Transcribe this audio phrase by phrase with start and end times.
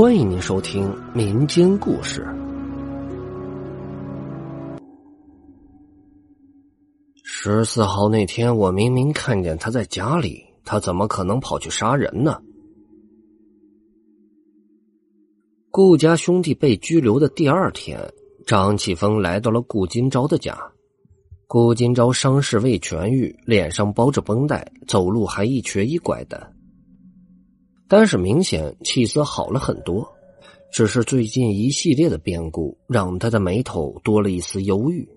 [0.00, 2.26] 欢迎您收听民间故事。
[7.22, 12.40] 十四号那天，我明明看见他在家里，他怎么可能跑去杀人呢？
[15.70, 18.00] 顾家兄弟被拘留的第二天，
[18.46, 20.58] 张启峰来到了顾金钊的家。
[21.46, 26.54] 顾金钊伤势未痊愈，脸上包着绷带，走路还一瘸一拐的。
[27.90, 30.08] 但是明显气色好了很多，
[30.70, 35.08] 只是最近一系列的变故让他的眉头多了一丝忧郁。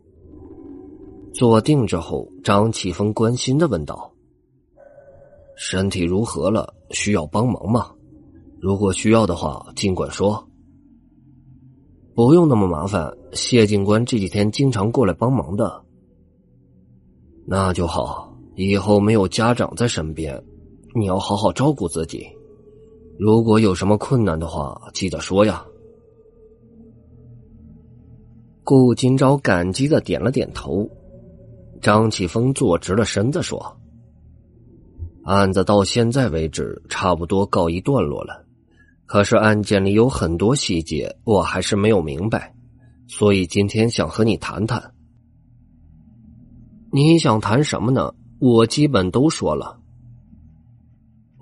[1.36, 4.12] 坐定之后，张启峰关心的问道
[5.56, 6.74] ：“身体如何了？
[6.90, 7.92] 需要帮忙吗？
[8.60, 10.44] 如果需要的话，尽管说。
[12.16, 15.84] 不用那么麻烦，谢警官这几天经常过来帮忙的。
[17.46, 18.36] 那就好。
[18.56, 20.44] 以后没有家长在身边，
[20.96, 22.28] 你要好好照顾自己。
[23.26, 25.66] 如果有什么困难的话，记得说呀。”
[28.66, 30.86] 顾金钊感激的点了点头。
[31.82, 33.78] 张启峰坐直了身子说
[35.24, 38.46] ：“案子到现在为止差不多告一段落了，
[39.06, 42.54] 可是案件里有很多细节我还是没有明白，
[43.08, 44.94] 所以今天想和你谈谈。
[46.92, 48.14] 你想谈什么呢？
[48.40, 49.80] 我基本都说了。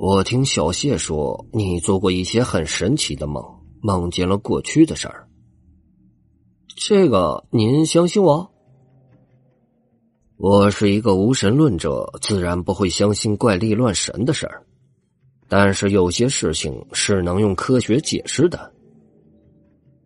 [0.04, 3.46] 我听小谢说你做过一些很神奇的梦，
[3.84, 5.28] 梦见了过去的事儿。
[6.76, 8.52] 这个您相信我？”
[10.38, 14.66] 我是一个无神论者，自然不会相信怪力乱神的事儿。
[15.48, 18.74] 但是有些事情是能用科学解释的。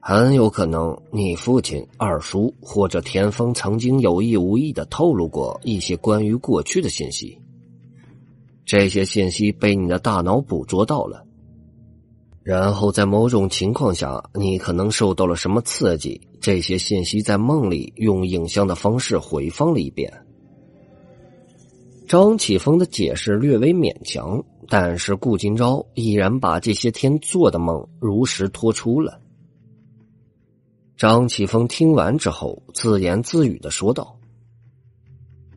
[0.02, 7.40] 很有可能你父亲、二叔或者田丰曾经有意无意的透露过一些关于过去的信息。
[8.66, 11.24] 这些信息被你的大脑捕捉到了，
[12.42, 20.12] 然后在某种情况下，你可能受到了什么刺激，这些信息在梦里用影像的方式回放了一遍。
[22.08, 29.20] 张启峰的解释略微勉强，但是顾金钊依然把这些天做的梦如实托出了。
[30.98, 34.18] 张启峰听完之后，自言自语的说道：“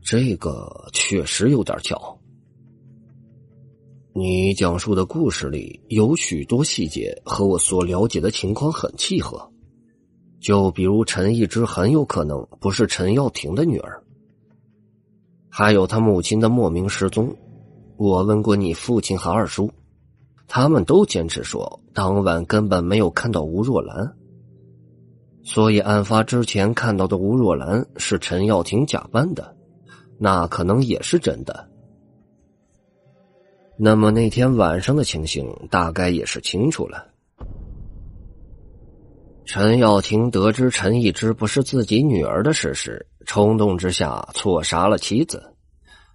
[0.04, 2.17] 这个确实有点巧。
[4.18, 9.48] 你讲述的故事里有许多细节和我所了解的情况很契合，
[10.40, 14.02] 就比如陈一之很有可能不是陈耀廷的女儿。”
[15.48, 17.32] 还有他母亲的莫名失踪，
[17.96, 19.70] 我问过你父亲和二叔，
[20.48, 24.16] 他们都坚持说当晚根本没有看到吴若兰，
[25.44, 29.54] 所以案发之前看到的吴若兰是陈耀庭假扮的，
[30.18, 31.70] 那可能也是真的。
[33.80, 37.06] 那么那天晚上的情形大概也是清楚了。
[39.44, 45.54] 陈耀庭得知陈一之不是自己女儿的事实，冲动之下错杀了妻子，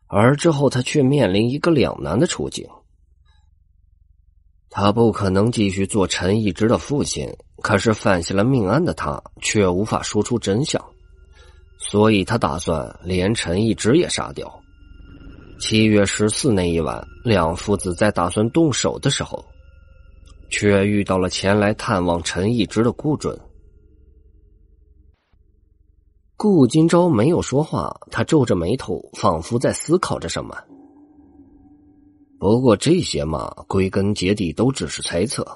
[0.08, 2.68] 而之后他却面临一个两难的处境。
[4.70, 10.84] 他不可能继续做陈一之的父亲，可是犯下了命案的他却无法说出真相，
[11.80, 14.63] 所以他打算连陈一之也杀掉。
[15.66, 19.42] 七月十四那一晚，两父子在打算动手的时候。
[20.50, 23.40] 却遇到了前来探望陈一之的顾准。
[26.36, 30.54] 顾金钊没有说话，他皱着眉头，仿佛在思考着什么。
[32.38, 35.48] 不过这些嘛，归根结底都只是猜测，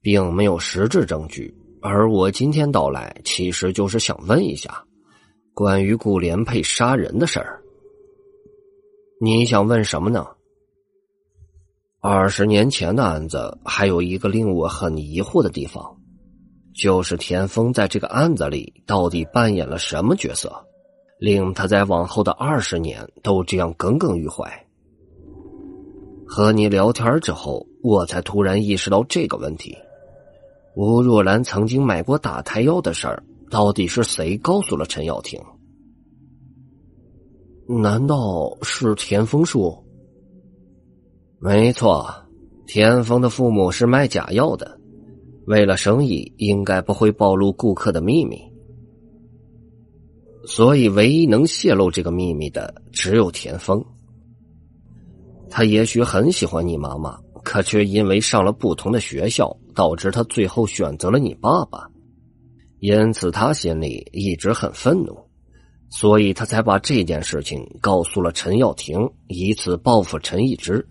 [0.00, 1.52] 并没有实质证据。
[1.82, 4.84] 而我今天到来，其实就是想问一下，
[5.52, 7.59] 关于顾连佩杀人的事儿。
[9.22, 10.26] 你想问什么呢？
[12.00, 15.94] 二十年前的案子，还有一个令我很疑惑的地方，
[16.74, 20.50] 就是田丰在这个案子里到底扮演了什么角色，
[21.18, 24.50] 令他在往后的二十年都这样耿耿于怀。
[26.26, 29.76] 和你聊天之后，我才突然意识到这个问题：
[30.74, 35.38] 吴若兰曾经买过打胎药的事儿，到底是谁告诉了陈耀庭？
[37.78, 39.72] 难道是田丰叔？
[41.38, 42.12] 没错，
[42.66, 44.76] 田丰的父母是卖假药的，
[45.46, 48.36] 为了生意，应该不会暴露顾客的秘密，
[50.44, 53.80] 所以唯一能泄露这个秘密的只有田丰。
[55.48, 61.88] 他也许很喜欢你妈妈，可却因为上了不同的学校，导致他最后选择了你爸爸，
[62.80, 65.16] 因此他心里一直很愤怒，
[65.90, 70.88] 所以他才把这件事情告诉了陈耀庭，以此报复陈一之。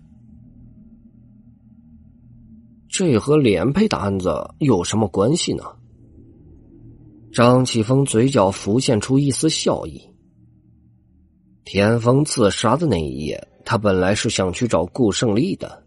[2.88, 5.64] 这和连配的案子有什么关系呢？
[7.32, 10.02] 张启峰嘴角浮现出一丝笑意。
[11.64, 15.84] 田丰自杀的那一夜，他本来是想去找顾胜利的。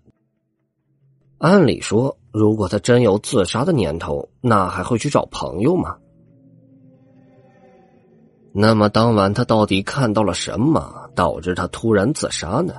[1.39, 5.97] 按理说，如果他真有自杀的念头，那还会去找朋友吗？
[8.55, 12.73] 那么当晚他到底看到了什么，导致他突然自杀呢？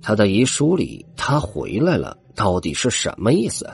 [0.00, 3.68] 他的遗书里，他回来了，到底是什么意思？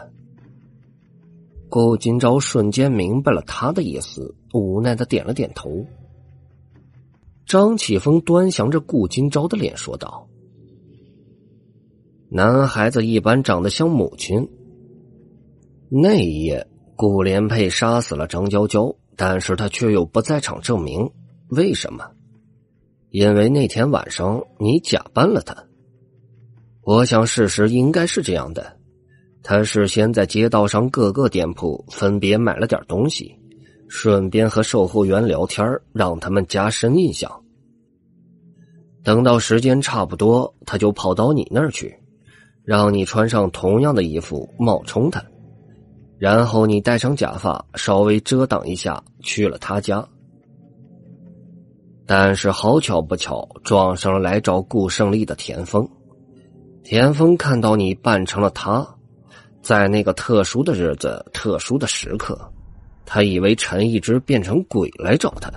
[1.69, 5.87] 顾金朝瞬间明白了他的意思，无奈的点了点头。
[7.47, 10.27] 张启峰端详着顾金朝的脸，说道
[12.31, 14.49] ：“男孩子一般长得像母亲。
[15.89, 16.67] 那一夜，
[16.97, 21.11] 顾连佩杀死了张娇娇，但是他却有不在场证明。
[21.49, 22.11] 为什么？
[23.11, 25.55] 因为那天晚上你假扮了他。
[26.83, 28.79] 我想事实应该是这样的。”
[29.45, 33.35] 他事先在街道上各个店铺分别买了点东西，
[33.89, 37.43] 顺便和售货员聊天，让他们加深印象。
[39.03, 41.93] 等到时间差不多，他就跑到你那儿去，
[42.65, 45.21] 让你穿上同样的衣服冒充他，
[46.23, 50.07] 然后你戴上假发，稍微遮挡一下，去了他家。
[52.07, 55.85] 但是好巧不巧，撞上了来找顾胜利的田丰。
[56.85, 58.87] 田丰看到你扮成了他。
[59.63, 62.39] 在那个特殊的日子、特殊的时刻，
[63.05, 65.51] 他以为陈一之变成鬼来找他。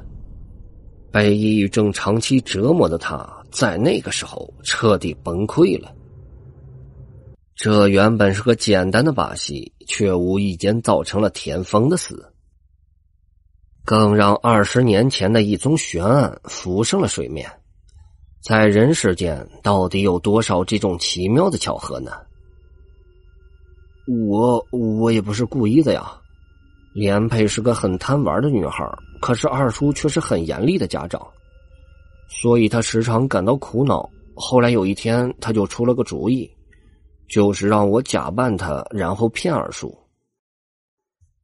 [1.12, 5.94] 被抑郁症长期折磨的他，在那个时候彻底崩溃了。
[7.56, 12.34] 这原本是个简单的把戏，却无意间造成了田丰的死，
[13.84, 17.50] 更让二十年前的一宗悬案浮上了水面。
[18.42, 22.12] 在人世间，到底有多少这种奇妙的巧合呢？
[24.08, 26.12] 我我也不是故意的呀，
[26.94, 28.88] 连佩是个很贪玩的女孩，
[29.20, 31.20] 可是二叔却是很严厉的家长，
[32.30, 34.08] 所以他时常感到苦恼。
[34.36, 36.48] 后来有一天，他就出了个主意，
[37.27, 39.95] 就是让我假扮他，然后骗二叔。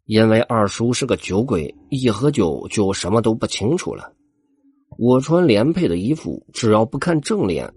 [0.06, 4.12] 因为二叔是个酒鬼，一喝酒就什么都不清楚了。
[4.98, 7.74] 我穿连配的衣服，只要不看正脸，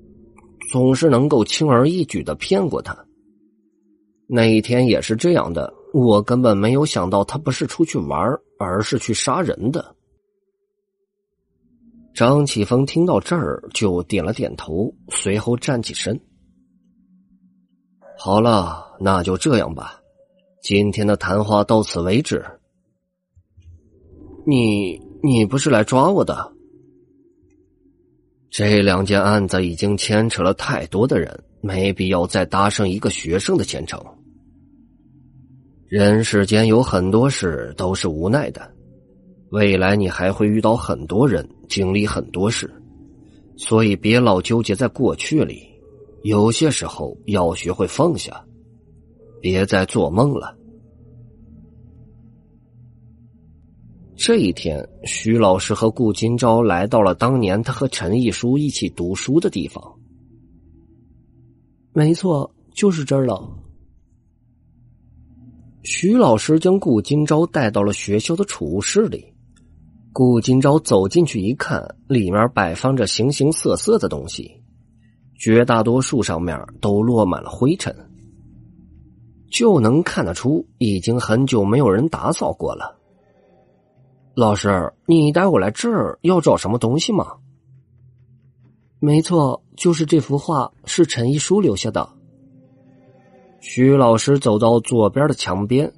[0.73, 2.97] 总是能够轻而易举的骗过他。
[4.27, 9.95] 那一天也是这样的，我根本没有想到他不是出去玩，而是去杀人的。
[12.15, 16.19] 张启峰听到这儿就点了点头，随后站起身。
[18.19, 20.01] 好了，那就这样吧，
[20.63, 22.45] 今天的谈话到此为止。
[24.47, 26.53] 你你不是来抓我的？
[28.51, 31.45] 这两件案子已经牵扯了太多的人。
[31.67, 33.99] 没必要再搭上一个学生的前程。
[35.87, 38.71] 人世间有很多事都是无奈的，
[39.49, 42.71] 未来你还会遇到很多人，经历很多事，
[43.57, 45.67] 所以别老纠结在过去里。
[46.25, 48.43] 有些时候要学会放下，
[49.43, 50.57] 别再做梦了。
[54.17, 59.85] 这一天，徐老师和顾金朝来到了当年他和陈一书一起读书的地方。
[61.93, 63.47] 没错，就是这儿了。
[65.83, 69.35] 徐老师将顾金朝带到了学校的储物室里。
[70.11, 74.64] 顾金朝走进去一看，里面摆放着形形色色的东西，
[75.39, 77.95] 绝大多数上面都落满了灰尘，
[79.51, 82.99] 就能看得出已经很久没有人打扫过了。
[84.35, 87.33] 老师，你带我来这儿要找什么东西吗？
[88.99, 92.09] 没错，就是这幅画是陈一书留下的。
[93.61, 95.93] 徐老师走到左边的墙边，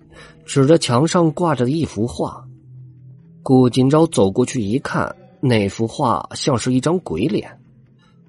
[0.44, 2.44] 指着墙上挂着的一幅画。
[3.42, 7.48] 顾今朝走过去一看，那幅画像是一张鬼脸，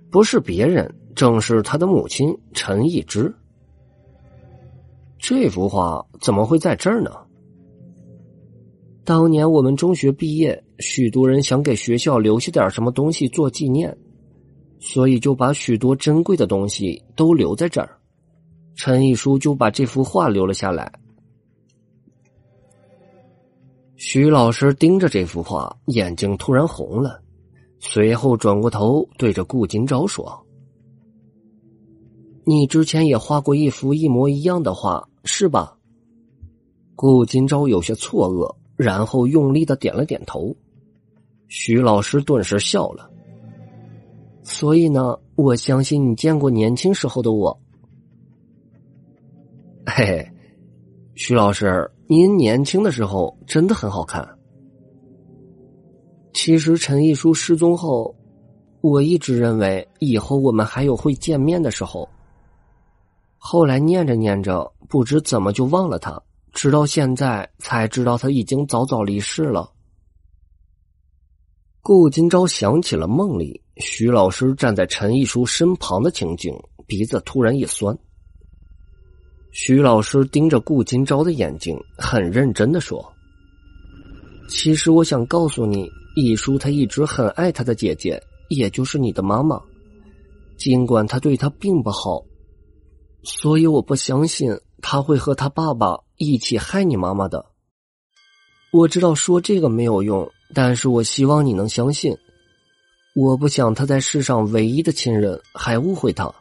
[0.10, 3.34] 不是别人，正是他的母亲陈一之。
[5.20, 7.12] 这幅画怎么会在这儿呢？
[9.04, 13.98] 当年我们中学毕业，许多人想给学校留下点什么东西做纪念。
[14.80, 17.98] 所以就把许多珍贵的东西都留在这儿，
[18.76, 20.92] 陈一书就把这幅画留了下来。
[23.96, 27.20] 徐老师盯着这幅画，眼睛突然红了，
[27.80, 30.46] 随后转过头对着顾金朝说
[32.46, 35.78] ：“你之前也画过一幅一模一样的画，是吧？”
[36.96, 40.56] 顾金朝有些错愕，然后用力的点了点头。
[41.48, 43.10] 徐老师顿时笑了。
[44.44, 47.60] 所以呢，我相信你见过年轻时候的我。
[49.86, 50.32] 嘿嘿，
[51.16, 54.37] 徐老师，您年轻的时候真的很好看。
[56.48, 58.16] 其实陈一书失踪后，
[58.80, 62.08] 我一直认为以后我们还有会见面的时候。
[63.38, 66.24] 后来念着念着，不知怎么就忘了他，
[66.54, 69.70] 直到现在才知道他已经早早离世了。
[71.82, 77.94] 顾金钊想起了梦里徐老师站在陈一书身旁的情景，鼻子突然一酸。
[79.52, 83.06] 徐老师盯着顾金钊的眼睛，很认真的说
[84.48, 88.20] ：“其实我想告诉你，易叔他一直很爱他的姐姐，
[88.50, 89.62] 也就是你的妈妈。
[90.58, 92.24] 尽管他对他并不好，
[93.22, 94.50] 所以我不相信
[94.82, 97.46] 他会和他爸爸一起害你妈妈的。
[98.72, 102.18] 我知道说这个没有用，但是我希望你能相信。
[103.16, 106.34] 我不想他在世上唯一的亲人还误会他。”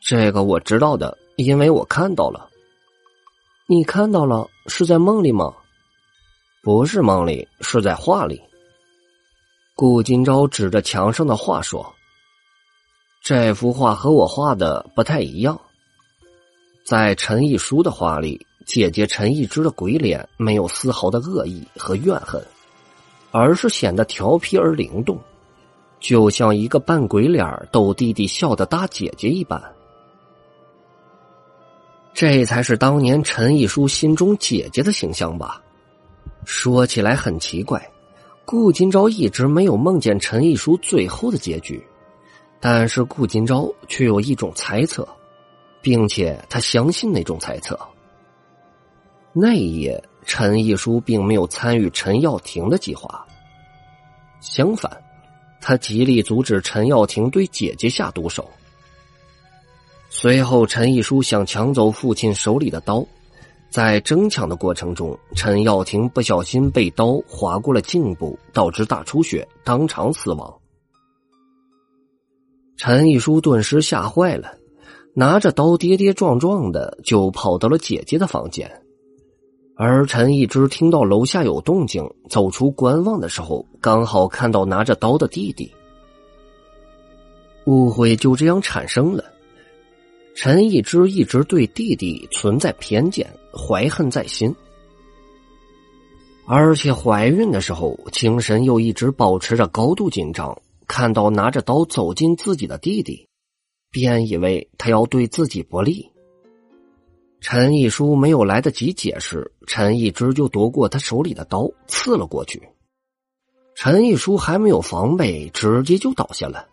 [0.00, 2.48] 这个我知道的，因为我看到了。
[3.66, 5.54] 你看到了，是在梦里吗？
[6.64, 8.40] 不是梦里，是在画里。
[9.74, 11.94] 顾金钊指着墙上的画说
[13.22, 15.60] ：“这幅画和我画的不太一样。
[16.82, 22.42] 在陈一书的画里，姐姐陈一之的鬼脸没有丝毫的恶意和怨恨，
[23.30, 25.20] 而是显得调皮而灵动，
[26.00, 29.62] 就像一个扮鬼脸逗弟弟笑的大姐姐一般。”
[32.14, 35.60] 这才是当年陈一书心中姐姐的形象吧？
[36.44, 37.90] 说起来很奇怪，
[38.44, 41.84] 顾金钊一直没有梦见陈一书最后的结局，
[42.60, 45.06] 但是顾金钊却有一种猜测，
[45.80, 47.78] 并且他相信那种猜测。
[49.32, 53.26] 那一夜，陈一书并没有参与陈耀庭的计划，
[54.40, 54.90] 相反，
[55.60, 58.48] 他极力阻止陈耀庭对姐姐下毒手。
[60.08, 63.04] 随后，陈一书想抢走父亲手里的刀，
[63.74, 70.54] 在争抢的过程中，陈耀庭不小心被刀划过了颈部，导致大出血，当场死亡。
[72.76, 74.56] 陈一书顿时吓坏了，
[75.12, 78.70] 拿着刀跌跌撞撞的就跑到了姐姐的房间。
[79.76, 85.68] 而陈一之听到楼下有动静，走出观望的时候，刚好看到拿着刀的弟弟，
[87.66, 89.33] 误会就这样产生了。
[90.34, 94.54] 陈一之一直对弟弟存在偏见，怀恨在心，
[96.46, 100.56] 而且怀孕的时候精神又一直保持着高度紧张。
[100.86, 103.26] 看到拿着刀走进自己的弟弟，
[103.90, 106.10] 便以为他要对自己不利。
[107.40, 112.62] 陈一书没有来得及解释，陈一之就夺过他手里的刀，刺了过去。
[113.74, 116.66] 陈一书还没有防备，直接就倒下了。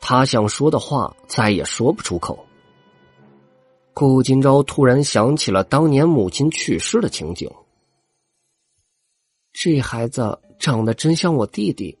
[0.00, 2.46] 他想说的话再也说不出口。
[3.94, 7.50] 顾金钊突然想起了当年母亲去世的情景。
[9.52, 11.98] 这孩子长得真像我弟弟，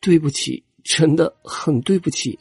[0.00, 2.38] 对不起，真的很对不起。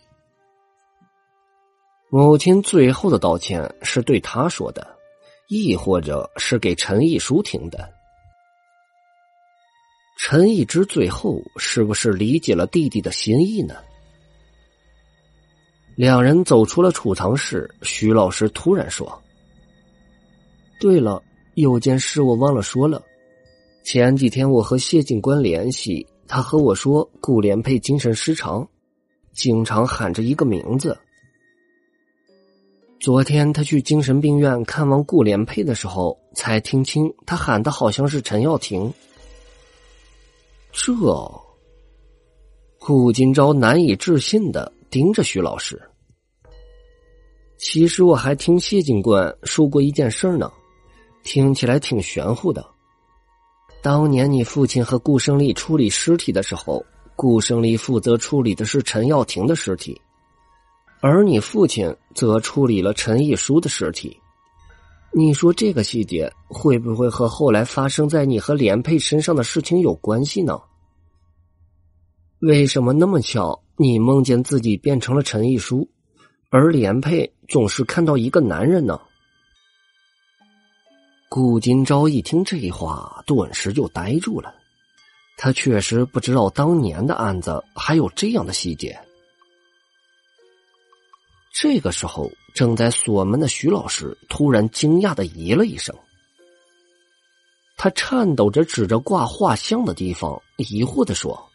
[2.11, 4.95] 母亲最后的道歉是对他说的，
[5.49, 7.91] 亦或者是给陈毅书听的。
[10.17, 13.75] 陈毅之最后是不是理解了弟弟的心意呢？
[15.95, 19.21] 两人走出了储藏室，徐老师突然说
[20.77, 21.23] ：“对了，
[21.53, 23.01] 有件事我忘了说了。
[23.85, 28.67] 前几天我和谢警官联系，他和我说顾连佩精神失常，
[29.31, 30.97] 经常喊着一个名字。
[32.99, 38.91] 昨天他去精神病院看望顾连佩的时候，才听清他喊的好像是陈耀庭。
[40.73, 40.93] 这……”
[42.79, 44.69] 顾金钊难以置信的。
[44.95, 45.77] 盯着徐老师。
[47.57, 50.49] 其实我还听谢警官说过一件事呢，
[51.21, 52.65] 听起来挺玄乎的。
[53.81, 56.81] 当年你父亲和顾胜利处理尸体的时候，
[57.17, 59.99] 顾胜利负责处理的是陈耀庭的尸体，
[61.01, 64.17] 而你父亲则处理了陈毅书的尸体。
[65.11, 70.57] 你说这个细节会不会和后来发生在你和连佩身上的事情有关系呢？
[72.39, 73.61] 为什么那么巧？
[73.77, 75.89] 你梦见自己变成了陈一书，
[76.49, 78.99] 而连佩总是看到一个男人呢？
[81.27, 84.55] 顾金钊一听这话，顿时就呆住了。
[85.37, 88.97] 他确实不知道当年的案子还有这样的细节。
[91.51, 95.93] 这个时候，正在锁门的徐老师突然惊讶的咦了一声，
[97.75, 101.49] 他颤抖着指着挂画像的地方，疑惑的说。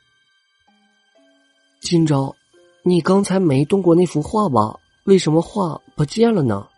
[1.80, 2.32] 金钊，
[2.82, 4.78] 你刚才没动过那幅画吧？
[5.04, 6.68] 为什么画不见了呢？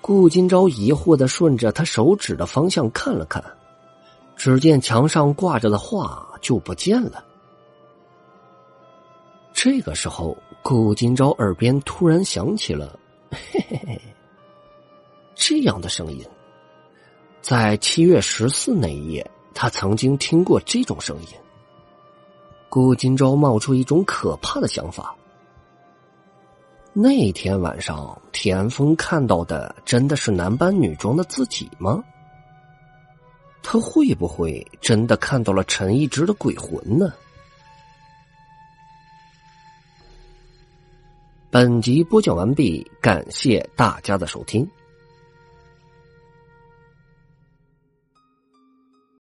[0.00, 3.44] 顾金朝疑惑的顺着他手指的方向看了看，
[4.36, 7.24] 只见墙上挂着的画就不见了。
[9.52, 12.96] 这个时候，顾金朝耳边突然响起了
[13.30, 14.00] “嘿嘿嘿”
[15.34, 16.24] 这样的声音。
[17.42, 21.28] 在七月十四那一夜，他曾经听过这种声音。
[22.70, 25.14] 顾金朝冒出一种可怕的想法。
[26.92, 32.02] 那天晚上，田丰看到的真的是男扮女装的自己吗？
[33.62, 37.12] 他会不会真的看到了陈一之的鬼魂呢？
[41.50, 44.64] 本集播讲完毕，感谢大家的收听。